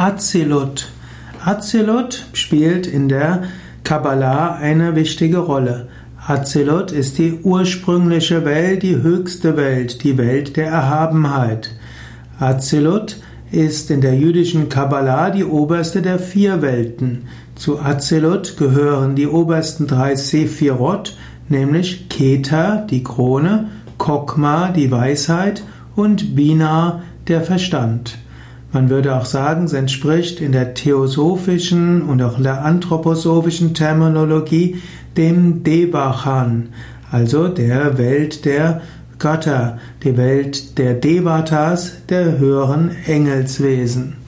Azilut. 0.00 0.88
Azilut 1.44 2.24
spielt 2.32 2.86
in 2.86 3.10
der 3.10 3.42
Kabbalah 3.84 4.54
eine 4.54 4.96
wichtige 4.96 5.36
Rolle. 5.36 5.88
Azilut 6.26 6.90
ist 6.90 7.18
die 7.18 7.40
ursprüngliche 7.42 8.46
Welt, 8.46 8.82
die 8.82 8.96
höchste 8.96 9.58
Welt, 9.58 10.02
die 10.02 10.16
Welt 10.16 10.56
der 10.56 10.68
Erhabenheit. 10.68 11.74
Azilut 12.38 13.18
ist 13.52 13.90
in 13.90 14.00
der 14.00 14.14
jüdischen 14.14 14.70
Kabbalah 14.70 15.28
die 15.28 15.44
oberste 15.44 16.00
der 16.00 16.18
vier 16.18 16.62
Welten. 16.62 17.28
Zu 17.54 17.78
Azilut 17.78 18.56
gehören 18.56 19.16
die 19.16 19.26
obersten 19.26 19.86
drei 19.86 20.16
Sephirot, 20.16 21.14
nämlich 21.50 22.08
Keter, 22.08 22.86
die 22.88 23.02
Krone, 23.02 23.66
Kokma, 23.98 24.70
die 24.70 24.90
Weisheit 24.90 25.62
und 25.94 26.34
Bina, 26.34 27.02
der 27.28 27.42
Verstand. 27.42 28.16
Man 28.72 28.88
würde 28.88 29.16
auch 29.16 29.24
sagen, 29.24 29.64
es 29.64 29.72
entspricht 29.72 30.40
in 30.40 30.52
der 30.52 30.74
theosophischen 30.74 32.02
und 32.02 32.22
auch 32.22 32.38
in 32.38 32.44
der 32.44 32.64
anthroposophischen 32.64 33.74
Terminologie 33.74 34.80
dem 35.16 35.64
Devachan, 35.64 36.68
also 37.10 37.48
der 37.48 37.98
Welt 37.98 38.44
der 38.44 38.80
Götter, 39.18 39.78
die 40.04 40.16
Welt 40.16 40.78
der 40.78 40.94
Devatas, 40.94 42.06
der 42.08 42.38
höheren 42.38 42.90
Engelswesen. 43.06 44.19